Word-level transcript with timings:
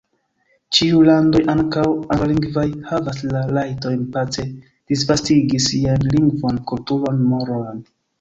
Ĉiuj 0.75 0.99
landoj, 1.07 1.41
ankaŭ 1.53 1.83
anglalingvaj, 2.15 2.63
havas 2.91 3.19
la 3.33 3.41
rajton 3.51 4.07
pace 4.15 4.45
disvastigi 4.93 5.61
siajn 5.67 6.09
lingvon, 6.15 6.59
kulturon, 6.73 7.21
morojn. 7.35 7.85